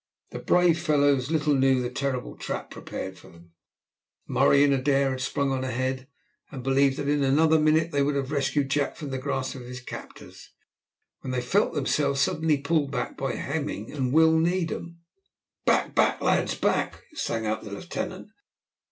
[0.31, 3.51] The brave fellows little knew the terrible trap prepared for them.
[4.27, 6.07] Murray and Adair had sprung on ahead,
[6.49, 9.61] and believed that in another minute they would have rescued Jack from the grasp of
[9.61, 10.49] his captors,
[11.19, 15.01] when they felt themselves suddenly pulled back by Hemming and Will Needham.
[15.67, 18.29] "Back, back, lads, back!" sang out the lieutenant.